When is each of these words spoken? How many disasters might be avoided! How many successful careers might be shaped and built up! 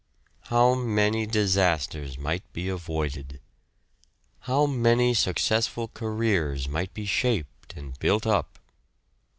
How 0.45 0.73
many 0.73 1.27
disasters 1.27 2.17
might 2.17 2.41
be 2.53 2.67
avoided! 2.69 3.39
How 4.49 4.65
many 4.65 5.13
successful 5.13 5.89
careers 5.89 6.67
might 6.67 6.91
be 6.95 7.05
shaped 7.05 7.75
and 7.77 7.99
built 7.99 8.25
up! 8.25 8.57